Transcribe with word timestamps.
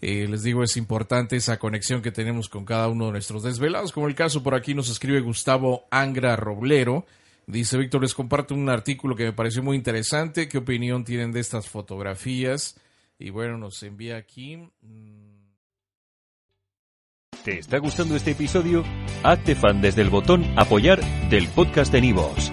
eh, 0.00 0.26
les 0.28 0.42
digo, 0.42 0.62
es 0.62 0.76
importante 0.76 1.36
esa 1.36 1.58
conexión 1.58 2.02
que 2.02 2.12
tenemos 2.12 2.48
con 2.48 2.64
cada 2.64 2.88
uno 2.88 3.06
de 3.06 3.12
nuestros 3.12 3.42
desvelados, 3.42 3.92
como 3.92 4.08
el 4.08 4.14
caso 4.14 4.42
por 4.42 4.54
aquí 4.54 4.74
nos 4.74 4.88
escribe 4.88 5.20
Gustavo 5.20 5.86
Angra 5.90 6.36
Roblero. 6.36 7.06
Dice 7.46 7.78
Víctor, 7.78 8.02
les 8.02 8.14
comparto 8.14 8.54
un 8.54 8.68
artículo 8.68 9.16
que 9.16 9.24
me 9.24 9.32
pareció 9.32 9.62
muy 9.62 9.76
interesante. 9.76 10.48
¿Qué 10.48 10.58
opinión 10.58 11.04
tienen 11.04 11.32
de 11.32 11.40
estas 11.40 11.68
fotografías? 11.68 12.78
Y 13.18 13.30
bueno, 13.30 13.56
nos 13.56 13.82
envía 13.82 14.16
aquí. 14.16 14.56
Mm. 14.56 15.38
¿Te 17.44 17.58
está 17.58 17.78
gustando 17.78 18.16
este 18.16 18.32
episodio? 18.32 18.84
Hazte 19.22 19.54
fan 19.54 19.80
desde 19.80 20.02
el 20.02 20.10
botón 20.10 20.44
Apoyar 20.58 21.00
del 21.30 21.48
podcast 21.48 21.90
de 21.90 22.02
Nivos. 22.02 22.52